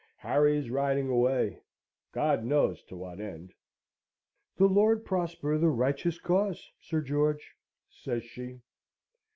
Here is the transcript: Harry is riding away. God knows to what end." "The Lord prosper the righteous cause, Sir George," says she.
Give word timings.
Harry 0.17 0.57
is 0.57 0.71
riding 0.71 1.09
away. 1.09 1.61
God 2.11 2.43
knows 2.43 2.81
to 2.85 2.97
what 2.97 3.19
end." 3.19 3.53
"The 4.57 4.65
Lord 4.65 5.05
prosper 5.05 5.59
the 5.59 5.69
righteous 5.69 6.17
cause, 6.19 6.71
Sir 6.79 7.01
George," 7.01 7.53
says 7.87 8.23
she. 8.23 8.61